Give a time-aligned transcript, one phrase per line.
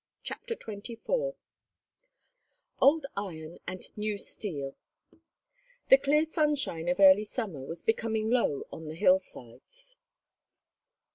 [0.23, 1.35] CHAPTER XXIV
[2.79, 4.75] OLD IRON AND NEW STEEL
[5.89, 9.97] THE clear sunshine of early summer was becoming low on the hillsides.